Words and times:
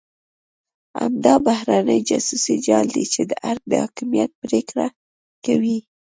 همدا 0.99 1.33
بهرنی 1.47 1.97
جاسوسي 2.09 2.55
جال 2.67 2.87
دی 2.95 3.05
چې 3.13 3.21
د 3.29 3.31
ارګ 3.49 3.63
د 3.71 3.73
حاکمیت 3.83 4.31
پرېکړه 4.43 4.87
کوي. 5.45 5.77